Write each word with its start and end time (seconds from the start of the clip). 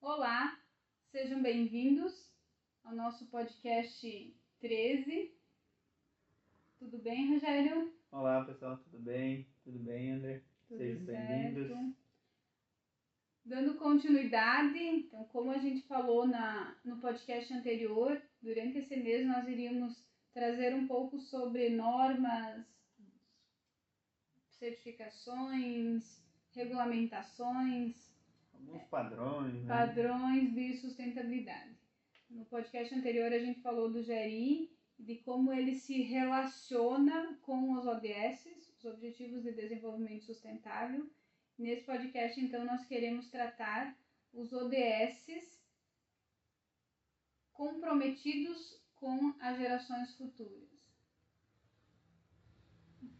Olá, 0.00 0.56
sejam 1.10 1.42
bem-vindos 1.42 2.32
ao 2.84 2.94
nosso 2.94 3.26
podcast 3.26 4.36
13. 4.60 5.34
Tudo 6.78 6.98
bem, 6.98 7.34
Rogério? 7.34 7.92
Olá 8.12 8.44
pessoal, 8.44 8.78
tudo 8.78 9.00
bem? 9.00 9.48
Tudo 9.64 9.80
bem, 9.80 10.12
André? 10.12 10.44
Tudo 10.68 10.78
Sejam 10.78 11.04
bem-vindos. 11.04 11.94
Dando 13.44 13.74
continuidade, 13.74 14.78
então, 14.78 15.24
como 15.24 15.50
a 15.50 15.58
gente 15.58 15.86
falou 15.88 16.26
na, 16.26 16.76
no 16.84 17.00
podcast 17.00 17.52
anterior, 17.52 18.22
durante 18.40 18.78
esse 18.78 18.96
mês 18.96 19.26
nós 19.26 19.48
iríamos 19.48 20.06
trazer 20.32 20.74
um 20.74 20.86
pouco 20.86 21.18
sobre 21.18 21.70
normas, 21.70 22.64
certificações, 24.58 26.24
regulamentações, 26.52 28.07
Alguns 28.58 28.84
padrões, 28.84 29.54
né? 29.54 29.68
padrões 29.68 30.54
de 30.54 30.76
sustentabilidade. 30.76 31.76
No 32.28 32.44
podcast 32.44 32.94
anterior 32.94 33.32
a 33.32 33.38
gente 33.38 33.60
falou 33.60 33.90
do 33.90 34.04
GRI, 34.04 34.70
de 34.98 35.16
como 35.16 35.52
ele 35.52 35.74
se 35.74 36.02
relaciona 36.02 37.38
com 37.42 37.72
os 37.72 37.86
ODS, 37.86 38.46
os 38.78 38.84
Objetivos 38.84 39.42
de 39.42 39.52
Desenvolvimento 39.52 40.24
Sustentável. 40.24 41.08
Nesse 41.56 41.84
podcast, 41.84 42.40
então, 42.40 42.64
nós 42.64 42.86
queremos 42.86 43.30
tratar 43.30 43.96
os 44.32 44.52
ODS 44.52 45.58
comprometidos 47.52 48.80
com 48.94 49.34
as 49.40 49.58
gerações 49.58 50.14
futuras. 50.14 50.68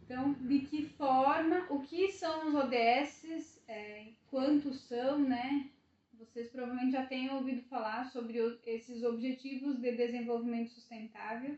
Então, 0.02 0.32
de 0.34 0.60
que 0.60 0.88
forma, 0.90 1.66
o 1.70 1.82
que 1.82 2.12
são 2.12 2.48
os 2.48 2.54
ODS, 2.54 3.57
é, 3.68 4.08
quantos 4.30 4.80
são, 4.88 5.18
né? 5.18 5.70
Vocês 6.14 6.48
provavelmente 6.48 6.92
já 6.92 7.06
tenham 7.06 7.36
ouvido 7.36 7.62
falar 7.68 8.10
sobre 8.10 8.38
esses 8.66 9.04
Objetivos 9.04 9.80
de 9.80 9.92
Desenvolvimento 9.92 10.70
Sustentável. 10.70 11.56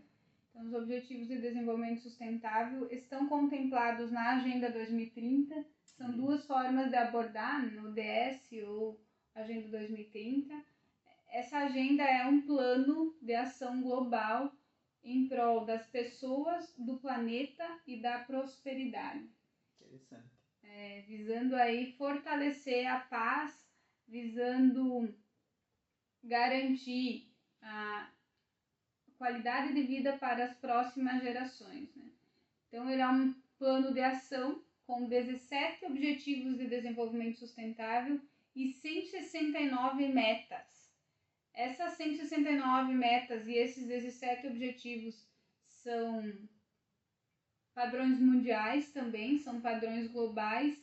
Então, 0.50 0.66
os 0.66 0.74
Objetivos 0.74 1.28
de 1.28 1.40
Desenvolvimento 1.40 2.02
Sustentável 2.02 2.86
estão 2.90 3.26
contemplados 3.26 4.10
na 4.10 4.36
Agenda 4.36 4.70
2030. 4.70 5.64
São 5.84 6.10
duas 6.10 6.44
formas 6.46 6.90
de 6.90 6.96
abordar, 6.96 7.64
no 7.72 7.88
ODS 7.88 8.50
ou 8.66 9.00
Agenda 9.34 9.68
2030. 9.68 10.52
Essa 11.28 11.58
agenda 11.58 12.02
é 12.02 12.26
um 12.26 12.42
plano 12.42 13.16
de 13.22 13.34
ação 13.34 13.80
global 13.80 14.52
em 15.02 15.28
prol 15.28 15.64
das 15.64 15.86
pessoas, 15.86 16.74
do 16.76 16.98
planeta 16.98 17.64
e 17.86 18.02
da 18.02 18.18
prosperidade 18.18 19.26
Interessante. 19.80 20.39
É, 20.62 21.02
visando 21.06 21.56
aí 21.56 21.92
fortalecer 21.92 22.86
a 22.86 23.00
paz, 23.00 23.52
visando 24.06 25.14
garantir 26.22 27.32
a 27.62 28.10
qualidade 29.16 29.74
de 29.74 29.82
vida 29.82 30.16
para 30.18 30.44
as 30.44 30.54
próximas 30.56 31.22
gerações. 31.22 31.94
Né? 31.94 32.10
Então, 32.68 32.88
ele 32.90 33.02
é 33.02 33.08
um 33.08 33.34
plano 33.58 33.92
de 33.92 34.00
ação 34.00 34.62
com 34.86 35.08
17 35.08 35.86
Objetivos 35.86 36.56
de 36.56 36.66
Desenvolvimento 36.66 37.38
Sustentável 37.38 38.20
e 38.54 38.72
169 38.72 40.08
metas. 40.08 40.90
Essas 41.54 41.94
169 41.94 42.92
metas 42.94 43.46
e 43.46 43.54
esses 43.54 43.86
17 43.86 44.46
objetivos 44.46 45.28
são 45.66 46.32
padrões 47.74 48.18
mundiais 48.18 48.90
também, 48.92 49.38
são 49.38 49.60
padrões 49.60 50.08
globais. 50.08 50.78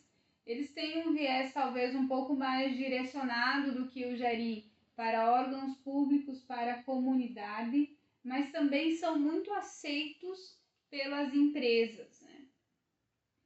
Eles 0.46 0.72
têm 0.72 1.08
um 1.08 1.14
viés 1.14 1.54
talvez 1.54 1.94
um 1.96 2.08
pouco 2.08 2.36
mais 2.36 2.76
direcionado 2.76 3.74
do 3.74 3.88
que 3.90 4.06
o 4.06 4.16
GERI 4.16 4.66
para 4.96 5.32
órgãos 5.32 5.76
públicos, 5.78 6.42
para 6.42 6.74
a 6.74 6.84
comunidade, 6.84 7.96
mas 8.24 8.52
também 8.52 8.96
são 8.96 9.20
muito 9.20 9.54
aceitos 9.54 10.58
pelas 10.90 11.34
empresas. 11.34 12.22
Né? 12.22 12.46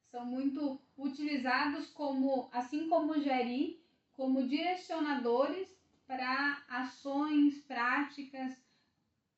São 0.09 0.25
muito 0.25 0.79
utilizados 0.97 1.87
como, 1.87 2.49
assim 2.53 2.87
como 2.87 3.13
o 3.13 3.21
GERI, 3.21 3.81
como 4.13 4.47
direcionadores 4.47 5.67
para 6.05 6.63
ações, 6.69 7.57
práticas, 7.59 8.55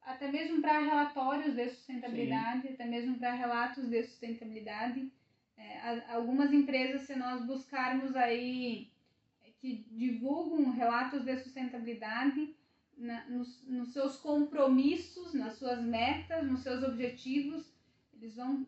até 0.06 0.32
mesmo 0.32 0.62
para 0.62 0.80
relatórios 0.80 1.56
de 1.56 1.70
sustentabilidade, 1.70 2.68
até 2.70 2.86
mesmo 2.86 3.18
para 3.18 3.34
relatos 3.34 3.88
de 3.90 4.04
sustentabilidade. 4.04 5.12
É, 5.56 6.14
algumas 6.14 6.52
empresas, 6.52 7.04
se 7.04 7.16
nós 7.16 7.46
buscarmos 7.46 8.16
aí 8.16 8.92
é, 9.46 9.52
que 9.62 9.86
divulgam 9.92 10.72
relatos 10.72 11.24
de 11.24 11.38
sustentabilidade 11.38 12.56
na- 12.98 13.26
nos, 13.30 13.64
nos 13.68 13.94
seus 13.94 14.18
compromissos, 14.18 15.34
nas 15.34 15.58
suas 15.58 15.82
metas, 15.82 16.46
nos 16.46 16.62
seus 16.62 16.84
objetivos, 16.84 17.72
eles 18.14 18.36
vão 18.36 18.66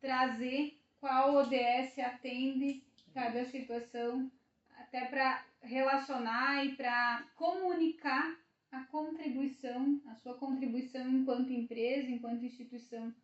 trazer 0.00 0.80
qual 1.00 1.34
ODS 1.34 1.98
atende 1.98 2.82
cada 3.12 3.44
situação, 3.44 4.30
até 4.78 5.04
para 5.06 5.44
relacionar 5.62 6.64
e 6.64 6.74
para 6.74 7.24
comunicar 7.36 8.36
a 8.70 8.84
contribuição, 8.84 10.00
a 10.06 10.14
sua 10.16 10.34
contribuição 10.34 11.08
enquanto 11.08 11.52
empresa, 11.52 12.08
enquanto 12.08 12.44
instituição 12.44 13.14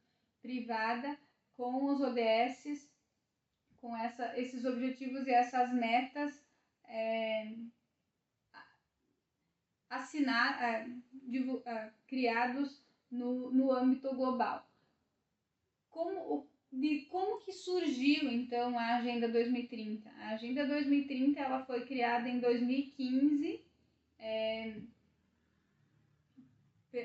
privada, 0.42 1.18
com 1.56 1.86
os 1.86 2.00
ODS, 2.00 2.90
com 3.80 3.96
essa, 3.96 4.38
esses 4.38 4.64
objetivos 4.64 5.26
e 5.26 5.30
essas 5.30 5.72
metas 5.72 6.44
é, 6.84 7.54
assinar, 9.88 10.62
é, 10.62 10.88
divu- 11.12 11.62
é, 11.64 11.92
criados 12.06 12.82
no, 13.10 13.50
no 13.50 13.72
âmbito 13.72 14.14
global. 14.14 14.68
Como, 15.90 16.46
de 16.70 17.06
como 17.06 17.38
que 17.38 17.52
surgiu 17.52 18.30
então 18.30 18.78
a 18.78 18.96
Agenda 18.96 19.28
2030? 19.28 20.10
A 20.10 20.30
Agenda 20.30 20.66
2030 20.66 21.40
ela 21.40 21.64
foi 21.64 21.86
criada 21.86 22.28
em 22.28 22.40
2015 22.40 23.64
é, 24.18 24.74
pe- 24.95 24.95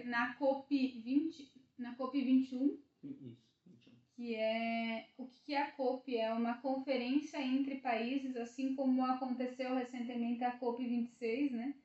na 0.06 0.34
COP 0.36 1.02
20, 1.02 1.52
na 1.78 1.96
COP 1.96 2.22
21 2.22 2.78
Isso, 3.04 3.40
21. 3.66 3.96
que 4.16 4.36
é 4.36 5.10
o 5.18 5.28
que 5.28 5.54
é 5.54 5.62
a 5.62 5.72
COP 5.72 6.16
é 6.18 6.34
uma 6.34 6.58
conferência 6.58 7.42
entre 7.42 7.76
países, 7.80 8.36
assim 8.38 8.76
como 8.76 9.04
aconteceu 9.06 9.76
recentemente 9.76 10.44
a 10.44 10.52
COP 10.52 10.84
26, 10.84 11.52
né? 11.52 11.76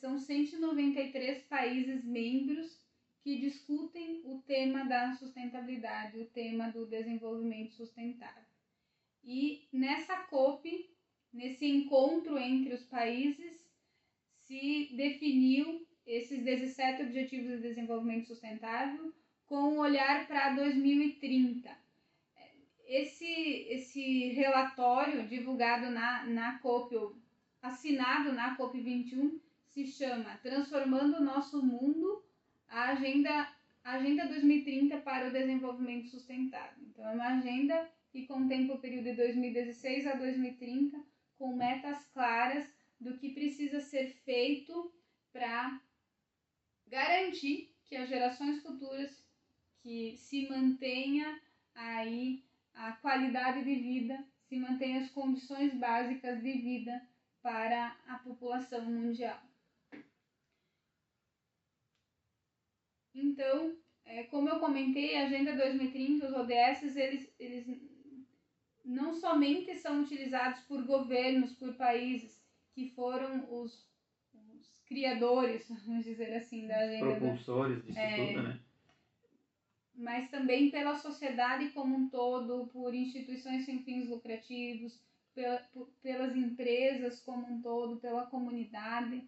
São 0.00 0.18
193 0.18 1.42
países 1.44 2.04
membros 2.04 2.82
que 3.22 3.38
discutem 3.38 4.22
o 4.24 4.42
tema 4.42 4.84
da 4.84 5.14
sustentabilidade, 5.14 6.18
o 6.18 6.26
tema 6.26 6.70
do 6.70 6.86
desenvolvimento 6.86 7.74
sustentável. 7.74 8.44
E 9.22 9.66
nessa 9.72 10.16
COP, 10.24 10.90
nesse 11.32 11.66
encontro 11.66 12.38
entre 12.38 12.74
os 12.74 12.84
países, 12.84 13.64
se 14.42 14.90
definiu 14.94 15.86
esses 16.06 16.42
17 16.42 17.02
Objetivos 17.02 17.50
de 17.50 17.68
Desenvolvimento 17.68 18.26
Sustentável 18.26 19.12
com 19.46 19.74
um 19.74 19.78
olhar 19.78 20.26
para 20.26 20.54
2030. 20.54 21.70
Esse, 22.86 23.24
esse 23.70 24.28
relatório 24.32 25.26
divulgado 25.26 25.90
na, 25.90 26.24
na 26.24 26.58
COP, 26.58 27.14
assinado 27.62 28.32
na 28.32 28.56
COP21, 28.56 29.40
se 29.68 29.86
chama 29.86 30.38
Transformando 30.42 31.16
o 31.16 31.24
Nosso 31.24 31.64
Mundo, 31.64 32.22
a 32.68 32.90
Agenda, 32.90 33.48
agenda 33.82 34.26
2030 34.26 34.98
para 34.98 35.28
o 35.28 35.32
Desenvolvimento 35.32 36.08
Sustentável. 36.08 36.84
Então, 36.88 37.08
é 37.08 37.12
uma 37.12 37.38
agenda 37.38 37.88
que 38.10 38.26
contempla 38.26 38.76
o 38.76 38.80
período 38.80 39.04
de 39.04 39.16
2016 39.16 40.06
a 40.06 40.14
2030, 40.14 41.00
com 41.36 41.56
metas 41.56 42.04
claras 42.12 42.64
do 43.00 43.16
que 43.18 43.30
precisa 43.30 43.80
ser 43.80 44.10
feito 44.24 44.92
para 45.32 45.80
garantir 46.86 47.74
que 47.84 47.96
as 47.96 48.08
gerações 48.08 48.62
futuras 48.62 49.24
que 49.82 50.16
se 50.16 50.48
mantenha 50.48 51.40
aí 51.74 52.44
a 52.74 52.92
qualidade 52.92 53.62
de 53.64 53.74
vida, 53.76 54.24
se 54.48 54.56
mantenha 54.56 55.00
as 55.00 55.10
condições 55.10 55.74
básicas 55.74 56.42
de 56.42 56.52
vida 56.52 57.06
para 57.42 57.96
a 58.06 58.18
população 58.18 58.84
mundial. 58.84 59.40
Então, 63.14 63.76
é, 64.04 64.24
como 64.24 64.48
eu 64.48 64.58
comentei, 64.58 65.16
a 65.16 65.26
Agenda 65.26 65.54
2030, 65.54 66.26
os 66.26 66.32
ODS, 66.32 66.96
eles, 66.96 67.34
eles 67.38 67.66
não 68.84 69.14
somente 69.14 69.74
são 69.76 70.02
utilizados 70.02 70.60
por 70.62 70.84
governos, 70.84 71.52
por 71.52 71.74
países 71.74 72.42
que 72.72 72.90
foram 72.90 73.46
os, 73.52 73.72
os 73.72 73.93
criadores, 74.94 75.66
vamos 75.84 76.04
dizer 76.04 76.34
assim, 76.34 76.68
da 76.68 76.78
Agenda 76.78 77.16
Propulsores 77.16 77.84
disso 77.84 77.98
É. 77.98 78.16
tudo, 78.16 78.42
né? 78.42 78.60
mas 79.96 80.28
também 80.30 80.70
pela 80.70 80.96
sociedade 80.98 81.68
como 81.70 81.94
um 81.94 82.08
todo, 82.08 82.66
por 82.72 82.92
instituições 82.94 83.64
sem 83.64 83.82
fins 83.82 84.08
lucrativos, 84.08 84.98
pela, 85.34 85.58
por- 85.72 85.88
pelas 86.02 86.34
empresas 86.36 87.20
como 87.20 87.46
um 87.46 87.60
todo, 87.60 87.96
pela 87.96 88.26
comunidade. 88.26 89.24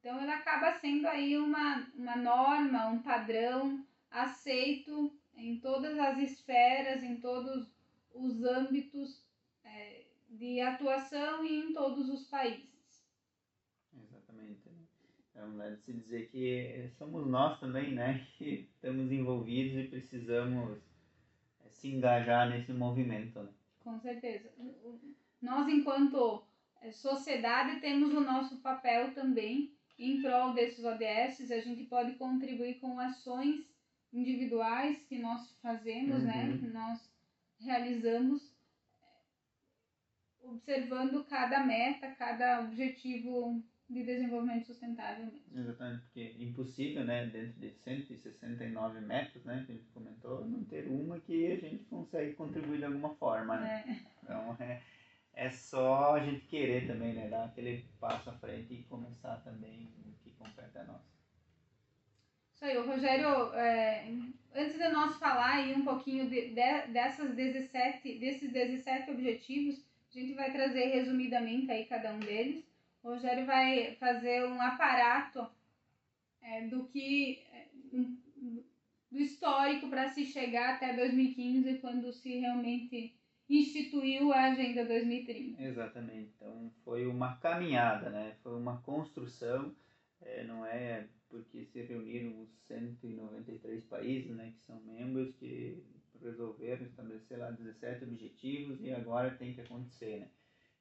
Então, 0.00 0.20
ela 0.20 0.34
acaba 0.34 0.72
sendo 0.78 1.06
aí 1.08 1.36
uma, 1.36 1.86
uma 1.94 2.16
norma, 2.16 2.88
um 2.88 3.00
padrão 3.00 3.84
aceito 4.10 5.12
em 5.36 5.58
todas 5.58 5.98
as 5.98 6.18
esferas, 6.18 7.02
em 7.02 7.16
todos 7.16 7.72
os 8.12 8.44
âmbitos 8.44 9.20
é, 9.64 10.02
de 10.28 10.60
atuação 10.60 11.44
e 11.44 11.58
em 11.58 11.72
todos 11.72 12.08
os 12.08 12.26
países. 12.26 12.73
Exatamente. 15.34 15.54
Então, 15.54 15.62
é 15.62 15.70
de 15.70 15.76
se 15.82 15.92
dizer 15.92 16.28
que 16.30 16.90
somos 16.96 17.26
nós 17.26 17.58
também, 17.58 17.92
né, 17.92 18.26
que 18.38 18.68
estamos 18.74 19.10
envolvidos 19.10 19.84
e 19.84 19.88
precisamos 19.88 20.78
é, 21.64 21.68
se 21.68 21.88
engajar 21.88 22.48
nesse 22.48 22.72
movimento. 22.72 23.40
Né? 23.40 23.48
Com 23.80 23.98
certeza. 23.98 24.50
Nós, 25.42 25.68
enquanto 25.68 26.44
é, 26.80 26.90
sociedade, 26.90 27.80
temos 27.80 28.14
o 28.14 28.20
nosso 28.20 28.58
papel 28.58 29.12
também 29.12 29.72
em 29.98 30.22
prol 30.22 30.54
desses 30.54 30.84
ODS. 30.84 31.50
A 31.50 31.60
gente 31.60 31.84
pode 31.84 32.14
contribuir 32.14 32.78
com 32.78 32.98
ações 32.98 33.68
individuais 34.12 34.98
que 35.08 35.18
nós 35.18 35.52
fazemos, 35.60 36.22
né, 36.22 36.44
uhum. 36.44 36.68
né? 36.68 36.70
Nós 36.72 37.12
realizamos 37.58 38.54
observando 40.40 41.24
cada 41.24 41.64
meta, 41.64 42.08
cada 42.12 42.60
objetivo 42.60 43.62
de 43.88 44.02
desenvolvimento 44.02 44.66
sustentável 44.66 45.26
mesmo. 45.26 45.40
Exatamente, 45.54 46.02
porque 46.04 46.20
é 46.20 46.42
impossível, 46.42 47.04
né, 47.04 47.26
dentro 47.26 47.60
de 47.60 47.70
169 47.70 49.00
metas, 49.00 49.44
né, 49.44 49.62
que 49.66 49.72
a 49.72 49.74
gente 49.74 49.88
comentou, 49.88 50.44
não 50.46 50.64
ter 50.64 50.86
uma 50.88 51.20
que 51.20 51.52
a 51.52 51.56
gente 51.56 51.84
consegue 51.84 52.32
contribuir 52.34 52.78
de 52.78 52.84
alguma 52.86 53.14
forma, 53.16 53.60
né? 53.60 53.84
É. 53.86 54.14
Então, 54.22 54.56
é, 54.60 54.80
é 55.34 55.50
só 55.50 56.14
a 56.14 56.24
gente 56.24 56.46
querer 56.46 56.86
também, 56.86 57.14
né, 57.14 57.28
dar 57.28 57.44
aquele 57.44 57.84
passo 58.00 58.30
à 58.30 58.32
frente 58.34 58.72
e 58.72 58.82
começar 58.84 59.36
também 59.44 59.90
o 60.06 60.12
que 60.22 60.30
compete 60.30 60.78
a 60.78 60.84
nós. 60.84 61.02
Isso 62.54 62.64
aí, 62.64 62.78
o 62.78 62.86
Rogério, 62.86 63.52
é, 63.54 64.08
antes 64.54 64.78
de 64.78 64.88
nós 64.88 65.16
falar 65.18 65.56
aí 65.56 65.74
um 65.74 65.84
pouquinho 65.84 66.30
de, 66.30 66.48
de, 66.48 66.86
dessas 66.92 67.34
17, 67.34 68.18
desses 68.18 68.50
17 68.50 69.10
objetivos, 69.10 69.84
a 70.14 70.18
gente 70.18 70.32
vai 70.34 70.52
trazer 70.52 70.86
resumidamente 70.86 71.70
aí 71.70 71.84
cada 71.84 72.12
um 72.14 72.20
deles. 72.20 72.64
O 73.04 73.10
Rogério 73.10 73.44
vai 73.44 73.94
fazer 73.96 74.46
um 74.46 74.60
aparato 74.62 75.46
é, 76.40 76.66
do 76.68 76.86
que 76.86 77.44
é, 77.52 77.68
do 79.12 79.20
histórico 79.20 79.90
para 79.90 80.08
se 80.08 80.24
chegar 80.24 80.74
até 80.74 80.96
2015, 80.96 81.78
quando 81.78 82.10
se 82.14 82.40
realmente 82.40 83.14
instituiu 83.48 84.32
a 84.32 84.44
Agenda 84.44 84.86
2030. 84.86 85.62
Exatamente. 85.62 86.32
Então 86.34 86.72
foi 86.82 87.06
uma 87.06 87.36
caminhada, 87.36 88.08
né? 88.08 88.36
Foi 88.42 88.56
uma 88.56 88.80
construção. 88.80 89.76
É, 90.22 90.42
não 90.44 90.64
é 90.64 91.06
porque 91.28 91.66
se 91.66 91.82
reuniram 91.82 92.40
os 92.40 92.48
193 92.66 93.84
países, 93.84 94.34
né, 94.34 94.54
que 94.56 94.64
são 94.64 94.80
membros 94.80 95.34
que 95.34 95.84
resolveram 96.22 96.86
estabelecer 96.86 97.38
lá 97.38 97.50
17 97.50 98.04
objetivos 98.04 98.80
e 98.80 98.90
agora 98.92 99.36
tem 99.36 99.52
que 99.52 99.60
acontecer, 99.60 100.20
né? 100.20 100.28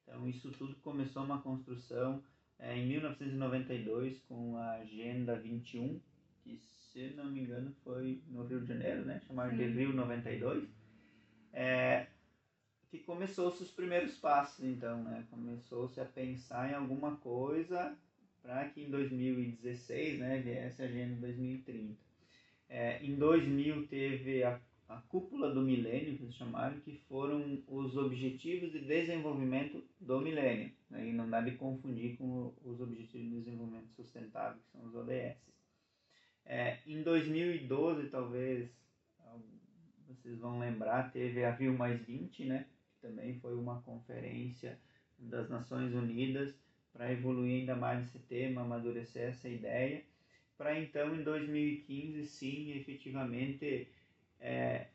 Então, 0.03 0.27
isso 0.27 0.51
tudo 0.51 0.75
começou 0.75 1.23
uma 1.23 1.41
construção 1.41 2.23
é, 2.59 2.77
em 2.77 2.87
1992 2.87 4.19
com 4.27 4.57
a 4.57 4.73
Agenda 4.73 5.35
21, 5.37 5.99
que, 6.43 6.57
se 6.57 7.13
não 7.15 7.25
me 7.25 7.41
engano, 7.41 7.73
foi 7.83 8.21
no 8.27 8.45
Rio 8.45 8.61
de 8.61 8.67
Janeiro, 8.67 9.05
né? 9.05 9.21
Chamado 9.27 9.55
de 9.55 9.65
Rio 9.65 9.93
92. 9.93 10.67
É, 11.51 12.07
que 12.89 12.99
começou-se 12.99 13.63
os 13.63 13.71
primeiros 13.71 14.17
passos, 14.17 14.63
então, 14.63 15.03
né? 15.03 15.25
Começou-se 15.29 15.99
a 15.99 16.05
pensar 16.05 16.69
em 16.69 16.75
alguma 16.75 17.15
coisa 17.17 17.97
para 18.41 18.69
que 18.69 18.81
em 18.81 18.89
2016, 18.89 20.19
né, 20.19 20.39
viesse 20.39 20.81
a 20.81 20.85
Agenda 20.85 21.15
2030. 21.21 21.97
É, 22.69 23.03
em 23.03 23.15
2000 23.15 23.87
teve 23.87 24.43
a 24.43 24.59
a 24.97 25.01
cúpula 25.01 25.53
do 25.53 25.61
milênio, 25.61 26.17
que 26.17 26.23
eles 26.23 26.35
chamaram, 26.35 26.79
que 26.81 26.97
foram 27.07 27.61
os 27.67 27.97
objetivos 27.97 28.71
de 28.71 28.79
desenvolvimento 28.79 29.83
do 29.99 30.21
milênio. 30.21 30.71
Né? 30.89 31.09
E 31.09 31.13
não 31.13 31.29
dá 31.29 31.41
de 31.41 31.51
confundir 31.51 32.17
com 32.17 32.53
os 32.63 32.79
objetivos 32.79 33.27
de 33.27 33.35
desenvolvimento 33.37 33.89
sustentável, 33.95 34.61
que 34.61 34.71
são 34.71 34.85
os 34.85 34.95
ODS. 34.95 35.37
É, 36.45 36.79
em 36.85 37.01
2012, 37.01 38.09
talvez 38.09 38.69
vocês 40.07 40.39
vão 40.39 40.59
lembrar, 40.59 41.11
teve 41.11 41.43
a 41.43 41.51
Rio 41.51 41.77
Mais 41.77 41.99
20, 42.05 42.45
né? 42.45 42.67
que 42.87 43.07
também 43.07 43.39
foi 43.39 43.55
uma 43.55 43.81
conferência 43.81 44.79
das 45.17 45.49
Nações 45.49 45.93
Unidas 45.93 46.53
para 46.91 47.11
evoluir 47.11 47.61
ainda 47.61 47.75
mais 47.75 48.05
esse 48.05 48.19
tema, 48.19 48.61
amadurecer 48.61 49.29
essa 49.29 49.49
ideia, 49.49 50.03
para 50.57 50.79
então 50.79 51.15
em 51.15 51.23
2015, 51.23 52.25
sim, 52.27 52.71
efetivamente 52.77 53.89
é, 54.43 54.87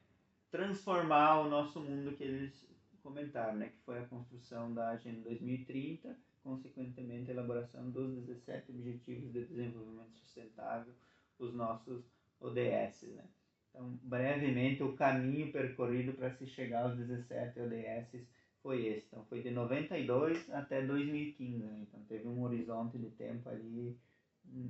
transformar 0.51 1.41
o 1.41 1.49
nosso 1.49 1.81
mundo 1.81 2.13
que 2.13 2.23
eles 2.23 2.69
comentaram, 3.03 3.57
né, 3.57 3.71
que 3.71 3.79
foi 3.85 3.99
a 3.99 4.07
construção 4.07 4.73
da 4.75 4.91
Agenda 4.91 5.23
2030, 5.23 6.15
consequentemente 6.45 7.31
a 7.31 7.35
elaboração 7.35 7.91
dos 7.91 8.15
17 8.27 8.71
Objetivos 8.71 9.33
de 9.33 9.47
Desenvolvimento 9.47 10.15
Sustentável, 10.19 10.93
os 11.39 11.55
nossos 11.55 12.05
ODS. 12.41 13.03
Né. 13.15 13.25
Então, 13.71 13.99
brevemente, 14.03 14.83
o 14.83 14.93
caminho 14.93 15.51
percorrido 15.51 16.13
para 16.13 16.31
se 16.35 16.47
chegar 16.47 16.85
aos 16.85 16.97
17 16.97 17.59
ODS 17.61 18.27
foi 18.63 18.87
esse. 18.87 19.07
Então, 19.07 19.25
foi 19.25 19.41
de 19.41 19.51
92 19.51 20.51
até 20.51 20.85
2015. 20.85 21.65
Né? 21.65 21.87
Então, 21.89 22.01
teve 22.09 22.29
um 22.29 22.43
horizonte 22.43 22.99
de 22.99 23.11
tempo 23.11 23.49
ali 23.49 23.97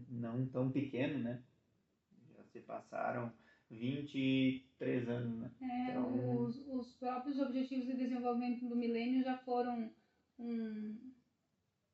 não 0.08 0.46
tão 0.46 0.70
pequeno, 0.70 1.18
né? 1.18 1.40
Já 2.36 2.42
se 2.44 2.60
passaram 2.60 3.32
23 3.70 5.08
anos, 5.08 5.38
né? 5.40 5.50
É, 5.60 5.90
então... 5.90 6.42
os, 6.42 6.56
os 6.68 6.92
próprios 6.94 7.38
Objetivos 7.38 7.86
de 7.86 7.96
Desenvolvimento 7.96 8.66
do 8.66 8.76
Milênio 8.76 9.22
já 9.22 9.36
foram 9.38 9.92
um, 10.38 11.12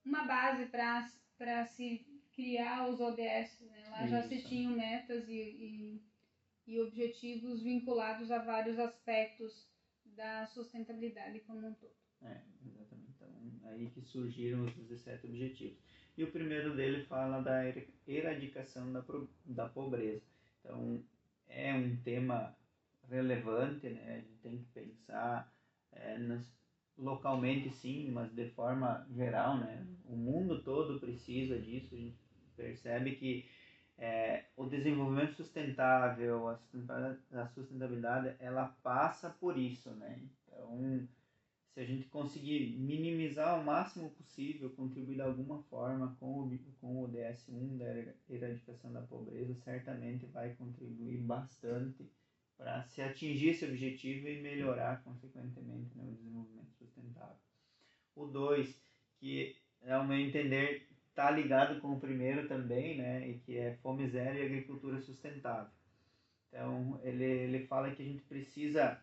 uma 0.04 0.24
base 0.24 0.66
para 0.66 1.66
se 1.66 2.06
criar 2.32 2.88
os 2.88 3.00
ODS, 3.00 3.60
né? 3.62 3.88
Lá 3.90 4.02
Isso. 4.02 4.10
já 4.10 4.22
se 4.22 4.42
tinham 4.42 4.72
metas 4.72 5.28
e, 5.28 5.32
e, 5.34 6.02
e 6.66 6.80
objetivos 6.80 7.62
vinculados 7.62 8.30
a 8.30 8.38
vários 8.38 8.78
aspectos 8.78 9.68
da 10.04 10.46
sustentabilidade 10.46 11.40
como 11.40 11.66
um 11.66 11.74
todo. 11.74 11.94
É, 12.22 12.40
exatamente. 12.66 13.10
Então, 13.16 13.70
aí 13.70 13.90
que 13.90 14.00
surgiram 14.02 14.64
os 14.64 14.74
17 14.74 15.26
objetivos. 15.26 15.78
E 16.16 16.22
o 16.22 16.30
primeiro 16.30 16.76
dele 16.76 17.04
fala 17.04 17.40
da 17.40 17.62
erradicação 18.06 18.92
da, 18.92 19.04
da 19.44 19.68
pobreza. 19.68 20.22
Então, 20.60 21.04
é 21.48 21.74
um 21.74 21.96
tema 21.96 22.56
relevante, 23.08 23.88
né? 23.88 24.02
A 24.06 24.16
gente 24.16 24.38
tem 24.42 24.58
que 24.58 24.64
pensar 24.72 25.52
é, 25.92 26.18
nas, 26.18 26.44
localmente 26.96 27.70
sim, 27.70 28.10
mas 28.10 28.32
de 28.32 28.48
forma 28.50 29.06
geral, 29.14 29.58
né? 29.58 29.86
O 30.06 30.16
mundo 30.16 30.62
todo 30.62 31.00
precisa 31.00 31.58
disso. 31.58 31.94
A 31.94 31.98
gente 31.98 32.18
percebe 32.56 33.16
que 33.16 33.48
é, 33.98 34.44
o 34.56 34.66
desenvolvimento 34.66 35.34
sustentável, 35.34 36.48
a 36.48 37.46
sustentabilidade, 37.48 38.34
ela 38.40 38.74
passa 38.82 39.30
por 39.30 39.56
isso, 39.56 39.90
né? 39.90 40.20
Então, 40.46 41.08
se 41.74 41.80
a 41.80 41.84
gente 41.84 42.06
conseguir 42.06 42.70
minimizar 42.78 43.60
o 43.60 43.64
máximo 43.64 44.08
possível, 44.10 44.70
contribuir 44.70 45.16
de 45.16 45.22
alguma 45.22 45.60
forma 45.64 46.16
com 46.20 46.42
o, 46.42 46.58
com 46.80 47.02
o 47.02 47.08
DS1 47.08 47.76
da 47.76 48.14
erradicação 48.32 48.92
da 48.92 49.02
pobreza, 49.02 49.52
certamente 49.56 50.24
vai 50.26 50.54
contribuir 50.54 51.18
bastante 51.18 52.08
para 52.56 52.84
se 52.84 53.02
atingir 53.02 53.48
esse 53.48 53.64
objetivo 53.64 54.28
e 54.28 54.40
melhorar, 54.40 55.02
consequentemente, 55.02 55.98
né, 55.98 56.04
o 56.06 56.14
desenvolvimento 56.14 56.70
sustentável. 56.78 57.36
O 58.14 58.26
2, 58.28 58.80
que, 59.18 59.56
ao 59.88 60.06
meu 60.06 60.16
entender, 60.16 60.88
está 61.08 61.28
ligado 61.32 61.80
com 61.80 61.94
o 61.94 62.00
primeiro 62.00 62.46
também, 62.46 62.96
né, 62.96 63.28
e 63.28 63.40
que 63.40 63.58
é 63.58 63.74
fome 63.82 64.08
zero 64.08 64.38
e 64.38 64.42
agricultura 64.46 65.00
sustentável. 65.00 65.72
Então, 66.48 67.00
ele, 67.02 67.24
ele 67.24 67.66
fala 67.66 67.90
que 67.90 68.00
a 68.00 68.06
gente 68.06 68.22
precisa 68.22 69.02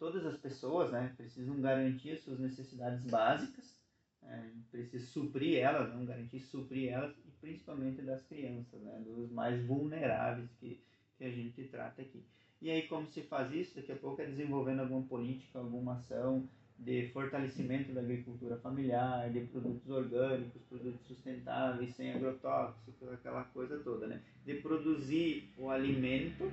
todas 0.00 0.24
as 0.24 0.38
pessoas 0.38 0.90
né, 0.90 1.12
precisam 1.14 1.60
garantir 1.60 2.12
as 2.12 2.22
suas 2.22 2.40
necessidades 2.40 3.04
básicas, 3.04 3.76
né, 4.22 4.50
precisa 4.70 5.06
suprir 5.06 5.58
elas, 5.58 5.94
não 5.94 6.06
garantir 6.06 6.40
suprir 6.40 6.90
elas, 6.90 7.14
e 7.18 7.30
principalmente 7.38 8.00
das 8.00 8.22
crianças, 8.22 8.80
né, 8.80 8.98
dos 9.04 9.30
mais 9.30 9.62
vulneráveis 9.66 10.50
que, 10.58 10.80
que 11.18 11.24
a 11.24 11.30
gente 11.30 11.62
trata 11.64 12.00
aqui. 12.00 12.24
E 12.62 12.70
aí, 12.70 12.88
como 12.88 13.06
se 13.08 13.22
faz 13.22 13.52
isso? 13.52 13.76
Daqui 13.76 13.92
a 13.92 13.96
pouco 13.96 14.22
é 14.22 14.26
desenvolvendo 14.26 14.80
alguma 14.80 15.02
política, 15.02 15.58
alguma 15.58 15.94
ação 15.94 16.48
de 16.78 17.08
fortalecimento 17.08 17.92
da 17.92 18.00
agricultura 18.00 18.56
familiar, 18.56 19.30
de 19.30 19.40
produtos 19.40 19.88
orgânicos, 19.90 20.62
produtos 20.62 21.06
sustentáveis, 21.06 21.94
sem 21.94 22.12
agrotóxicos, 22.12 23.12
aquela 23.12 23.44
coisa 23.44 23.78
toda, 23.80 24.06
né? 24.06 24.22
De 24.46 24.54
produzir 24.54 25.52
o 25.58 25.68
alimento 25.68 26.50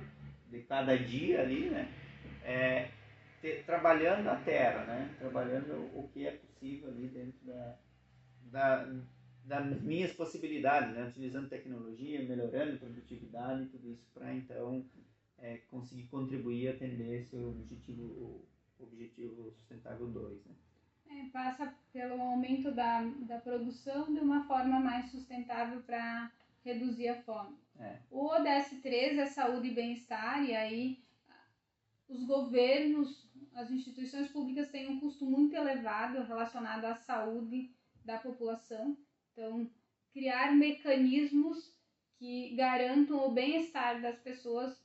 de 0.50 0.60
cada 0.62 0.96
dia 0.96 1.42
ali, 1.42 1.70
né? 1.70 1.90
É, 2.42 2.90
ter, 3.40 3.64
trabalhando 3.64 4.28
a 4.28 4.36
terra, 4.36 4.84
né? 4.84 5.14
Trabalhando 5.18 5.90
o 5.94 6.08
que 6.08 6.26
é 6.26 6.32
possível 6.32 6.90
ali 6.90 7.08
dentro 7.08 7.38
da, 7.46 7.76
da, 8.50 8.86
das 9.44 9.80
minhas 9.82 10.12
possibilidades, 10.12 10.94
né? 10.94 11.08
utilizando 11.08 11.48
tecnologia, 11.48 12.22
melhorando 12.22 12.74
a 12.74 12.78
produtividade, 12.78 13.66
tudo 13.66 13.90
isso 13.90 14.06
para 14.12 14.32
então 14.34 14.84
é, 15.38 15.58
conseguir 15.70 16.04
contribuir 16.04 16.68
a 16.68 16.72
atender 16.72 17.22
esse 17.22 17.36
objetivo, 17.36 18.44
objetivo 18.78 19.50
sustentável 19.52 20.06
2. 20.08 20.44
Né? 20.44 20.54
É, 21.10 21.30
passa 21.30 21.74
pelo 21.92 22.20
aumento 22.20 22.70
da, 22.72 23.02
da 23.02 23.38
produção 23.38 24.12
de 24.12 24.20
uma 24.20 24.46
forma 24.46 24.78
mais 24.80 25.10
sustentável 25.10 25.80
para 25.82 26.30
reduzir 26.64 27.08
a 27.08 27.22
fome. 27.22 27.56
É. 27.80 27.98
O 28.10 28.26
ODS 28.26 28.82
3 28.82 29.18
é 29.18 29.26
saúde 29.26 29.68
e 29.68 29.74
bem-estar, 29.74 30.44
e 30.44 30.54
aí 30.54 31.02
os 32.08 32.24
governos, 32.24 33.28
as 33.54 33.70
instituições 33.70 34.28
públicas 34.28 34.70
têm 34.70 34.88
um 34.88 35.00
custo 35.00 35.26
muito 35.26 35.54
elevado 35.54 36.22
relacionado 36.22 36.84
à 36.86 36.94
saúde 36.94 37.70
da 38.04 38.18
população. 38.18 38.96
Então, 39.32 39.70
criar 40.12 40.54
mecanismos 40.54 41.76
que 42.18 42.54
garantam 42.56 43.26
o 43.26 43.32
bem-estar 43.32 44.00
das 44.00 44.18
pessoas 44.18 44.76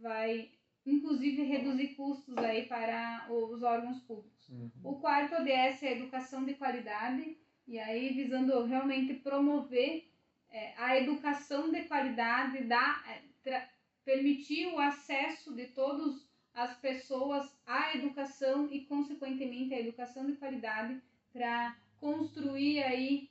vai, 0.00 0.50
inclusive, 0.84 1.42
reduzir 1.42 1.94
custos 1.94 2.36
aí 2.38 2.66
para 2.66 3.26
os 3.30 3.62
órgãos 3.62 4.00
públicos. 4.00 4.48
Uhum. 4.48 4.70
O 4.82 5.00
quarto 5.00 5.34
ODS 5.36 5.82
é 5.82 5.88
a 5.88 5.92
educação 5.92 6.44
de 6.44 6.54
qualidade, 6.54 7.38
e 7.66 7.78
aí 7.78 8.12
visando 8.12 8.64
realmente 8.64 9.14
promover 9.14 10.08
é, 10.50 10.74
a 10.76 10.98
educação 10.98 11.70
de 11.70 11.82
qualidade, 11.84 12.64
da, 12.64 13.02
é, 13.08 13.68
permitir 14.04 14.66
o 14.66 14.78
acesso 14.78 15.54
de 15.54 15.68
todas 15.68 16.31
as 16.54 16.76
pessoas 16.78 17.50
à 17.66 17.96
educação 17.96 18.70
e, 18.70 18.84
consequentemente, 18.84 19.74
a 19.74 19.80
educação 19.80 20.26
de 20.26 20.36
qualidade 20.36 21.00
para 21.32 21.76
construir 21.98 22.82
aí 22.82 23.30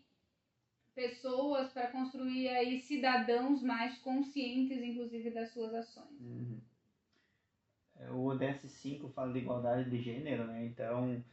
pessoas, 0.96 1.72
para 1.72 1.88
construir 1.88 2.50
aí 2.50 2.80
cidadãos 2.80 3.62
mais 3.62 3.98
conscientes, 4.00 4.82
inclusive, 4.82 5.30
das 5.30 5.52
suas 5.52 5.74
ações. 5.74 6.20
Uhum. 6.20 6.60
É, 7.98 8.10
o 8.12 8.26
ODS 8.26 8.72
5 8.72 9.10
fala 9.10 9.32
de 9.32 9.40
igualdade 9.40 9.90
de 9.90 10.02
gênero, 10.02 10.46
né? 10.46 10.66
Então, 10.66 11.24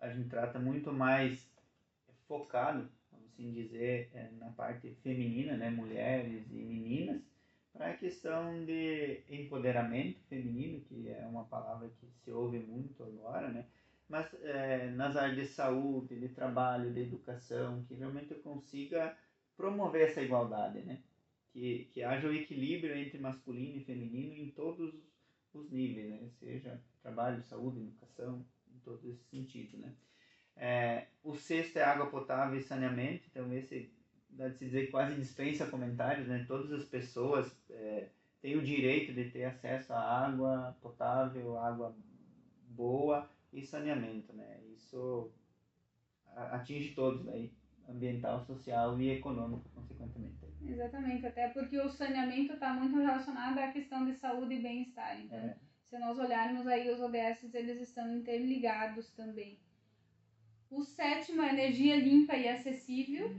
a 0.00 0.08
gente 0.08 0.28
trata 0.28 0.58
muito 0.58 0.92
mais 0.92 1.46
focado, 2.26 2.90
vamos 3.12 3.26
assim 3.28 3.52
dizer, 3.52 4.10
é, 4.14 4.30
na 4.38 4.50
parte 4.50 4.94
feminina, 5.02 5.56
né? 5.56 5.70
Mulheres 5.70 6.50
e 6.50 6.56
meninas, 6.56 7.22
para 7.74 7.90
a 7.90 7.96
questão 7.96 8.64
de 8.64 9.22
empoderamento 9.28 10.20
feminino, 10.28 10.80
que 10.82 11.10
é 11.10 11.26
uma 11.26 11.44
palavra 11.44 11.90
que 12.00 12.06
se 12.06 12.30
ouve 12.30 12.60
muito 12.60 13.02
agora, 13.02 13.48
né? 13.48 13.66
mas 14.08 14.32
é, 14.42 14.90
nas 14.90 15.16
áreas 15.16 15.36
de 15.36 15.46
saúde, 15.46 16.18
de 16.18 16.28
trabalho, 16.28 16.92
de 16.92 17.00
educação, 17.00 17.84
que 17.84 17.94
realmente 17.94 18.32
eu 18.32 18.40
consiga 18.40 19.16
promover 19.56 20.08
essa 20.08 20.22
igualdade, 20.22 20.80
né? 20.82 21.00
Que, 21.52 21.88
que 21.92 22.02
haja 22.02 22.28
o 22.28 22.34
equilíbrio 22.34 22.96
entre 22.96 23.18
masculino 23.18 23.76
e 23.76 23.84
feminino 23.84 24.34
em 24.34 24.50
todos 24.50 24.94
os 25.52 25.70
níveis, 25.70 26.10
né? 26.10 26.28
Seja 26.38 26.80
trabalho, 27.02 27.42
saúde, 27.42 27.80
educação, 27.80 28.44
em 28.72 28.78
todo 28.80 29.08
esse 29.08 29.24
sentido, 29.30 29.78
né? 29.78 29.94
É, 30.56 31.06
o 31.22 31.34
sexto 31.34 31.78
é 31.78 31.82
água 31.82 32.06
potável 32.06 32.58
e 32.58 32.62
saneamento, 32.62 33.24
então 33.30 33.52
esse 33.52 33.90
dá 34.34 34.48
de 34.48 34.58
se 34.58 34.64
dizer 34.66 34.90
quase 34.90 35.14
dispensa 35.14 35.66
comentários, 35.66 36.28
né? 36.28 36.44
Todas 36.46 36.72
as 36.72 36.84
pessoas 36.84 37.56
é, 37.70 38.08
têm 38.40 38.56
o 38.56 38.62
direito 38.62 39.12
de 39.12 39.30
ter 39.30 39.44
acesso 39.44 39.92
à 39.92 40.26
água 40.26 40.76
potável, 40.80 41.58
água 41.58 41.94
boa 42.68 43.28
e 43.52 43.62
saneamento, 43.62 44.32
né? 44.32 44.60
Isso 44.74 45.30
atinge 46.36 46.94
todos 46.94 47.28
aí, 47.28 47.52
ambiental, 47.88 48.44
social 48.44 49.00
e 49.00 49.10
econômico, 49.10 49.68
consequentemente. 49.74 50.34
Exatamente, 50.66 51.26
até 51.26 51.48
porque 51.48 51.78
o 51.78 51.88
saneamento 51.88 52.54
está 52.54 52.72
muito 52.72 52.96
relacionado 52.96 53.58
à 53.58 53.68
questão 53.68 54.04
de 54.06 54.14
saúde 54.14 54.54
e 54.54 54.62
bem-estar. 54.62 55.20
Então, 55.20 55.38
é. 55.38 55.56
se 55.88 55.98
nós 55.98 56.18
olharmos 56.18 56.66
aí 56.66 56.90
os 56.90 57.00
ODS, 57.00 57.54
eles 57.54 57.80
estão 57.80 58.16
interligados 58.16 59.10
também. 59.10 59.58
O 60.70 60.82
sétimo 60.82 61.42
é 61.42 61.50
energia 61.50 61.96
limpa 61.96 62.34
e 62.34 62.48
acessível. 62.48 63.36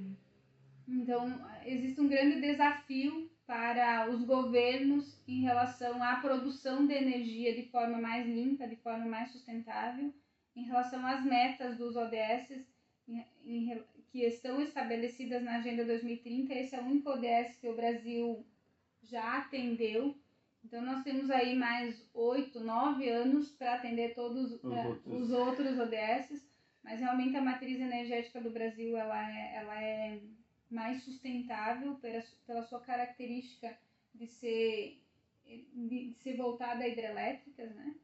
Então, 0.88 1.40
existe 1.66 2.00
um 2.00 2.08
grande 2.08 2.40
desafio 2.42 3.30
para 3.46 4.10
os 4.10 4.24
governos 4.24 5.20
em 5.28 5.42
relação 5.42 6.02
à 6.04 6.16
produção 6.16 6.86
de 6.86 6.94
energia 6.94 7.56
de 7.56 7.70
forma 7.70 7.98
mais 7.98 8.26
limpa, 8.26 8.68
de 8.68 8.76
forma 8.78 9.06
mais 9.06 9.32
sustentável, 9.32 10.14
em 10.56 10.64
relação 10.64 11.06
às 11.06 11.24
metas 11.24 11.78
dos 11.78 11.96
ODS 11.96 12.66
em, 13.08 13.26
em, 13.46 13.84
que 14.12 14.24
estão 14.24 14.62
estabelecidas 14.62 15.44
na 15.44 15.58
Agenda 15.58 15.86
2030. 15.86 16.54
Esse 16.54 16.76
é 16.76 16.82
o 16.82 16.86
único 16.86 17.10
ODS 17.10 17.58
que 17.60 17.68
o 17.68 17.76
Brasil 17.76 18.46
já 19.04 19.38
atendeu. 19.38 20.16
Então, 20.64 20.82
nós 20.82 21.04
temos 21.04 21.30
aí 21.30 21.56
mais 21.56 22.10
oito, 22.14 22.60
nove 22.60 23.08
anos 23.08 23.52
para 23.52 23.76
atender 23.76 24.16
todos 24.16 24.54
os, 24.54 24.64
uh, 24.64 24.88
outros. 24.88 25.22
os 25.22 25.32
outros 25.32 25.80
ODS, 25.80 26.48
mas 26.84 27.00
realmente 27.00 27.38
a 27.38 27.42
matriz 27.42 27.80
energética 27.80 28.42
do 28.42 28.50
Brasil 28.50 28.98
ela 28.98 29.32
é, 29.32 29.56
ela 29.58 29.84
é 29.84 30.20
mais 30.76 31.02
sustentável 31.04 31.96
pela, 31.96 32.22
pela 32.46 32.64
sua 32.64 32.82
característica 32.82 33.76
de 34.14 34.28
ser, 34.28 35.02
de, 35.46 36.10
de 36.10 36.16
ser 36.20 36.36
voltada 36.36 36.84
a 36.84 36.88
hidrelétricas, 36.88 37.74
né? 37.74 37.96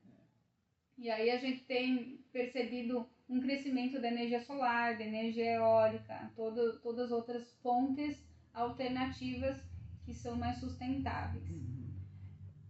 E 0.97 1.09
aí 1.09 1.29
a 1.31 1.37
gente 1.37 1.63
tem 1.65 2.23
percebido 2.31 3.09
um 3.27 3.41
crescimento 3.41 3.99
da 3.99 4.07
energia 4.07 4.39
solar, 4.39 4.97
da 4.97 5.03
energia 5.03 5.55
eólica, 5.55 6.31
todo, 6.35 6.79
todas 6.79 7.05
as 7.05 7.11
outras 7.11 7.51
fontes 7.61 8.17
alternativas 8.53 9.57
que 10.05 10.13
são 10.13 10.35
mais 10.35 10.57
sustentáveis. 10.59 11.43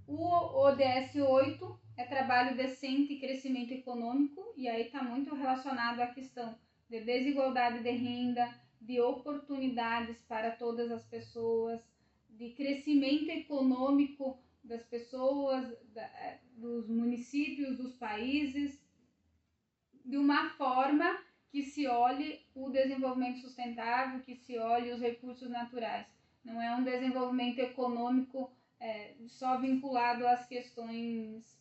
O 0.08 0.24
ODS 0.66 1.16
8 1.16 1.80
é 1.98 2.06
trabalho 2.06 2.56
decente 2.56 3.14
e 3.14 3.20
crescimento 3.20 3.74
econômico, 3.74 4.54
e 4.58 4.68
aí 4.68 4.84
está 4.84 5.04
muito 5.04 5.34
relacionado 5.36 6.00
à 6.00 6.08
questão 6.08 6.56
de 6.90 7.02
desigualdade 7.02 7.84
de 7.84 7.92
renda, 7.92 8.54
de 8.82 9.00
oportunidades 9.00 10.18
para 10.28 10.52
todas 10.52 10.92
as 10.92 11.06
pessoas, 11.06 11.82
de 12.30 12.50
crescimento 12.50 13.30
econômico 13.30 14.40
das 14.64 14.84
pessoas, 14.84 15.72
da, 15.94 16.02
é, 16.02 16.40
dos 16.56 16.90
municípios, 16.90 17.78
dos 17.78 17.94
países, 17.94 18.84
de 20.04 20.18
uma 20.18 20.50
forma 20.52 21.22
que 21.52 21.62
se 21.62 21.86
olhe 21.88 22.44
o 22.56 22.70
desenvolvimento 22.70 23.40
sustentável, 23.40 24.22
que 24.22 24.36
se 24.36 24.58
olhe 24.58 24.92
os 24.92 25.00
recursos 25.00 25.50
naturais. 25.50 26.08
Não 26.44 26.60
é 26.62 26.76
um 26.76 26.84
desenvolvimento 26.84 27.60
econômico 27.60 28.52
é, 28.80 29.14
só 29.28 29.60
vinculado 29.60 30.26
às 30.26 30.48
questões 30.48 31.60